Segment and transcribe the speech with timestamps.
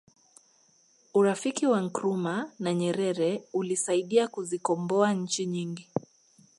[1.19, 5.87] urafiki wa nkrumah na nyerere ulisaidia kuzikomboa nchi nyingi